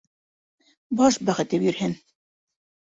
[1.03, 1.97] Баш бәхете бирһен.